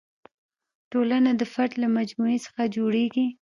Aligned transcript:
ټولنه 0.91 1.31
د 1.39 1.43
فرد 1.53 1.71
له 1.81 1.87
مجموعې 1.97 2.39
څخه 2.45 2.61
جوړېږي. 2.75 3.25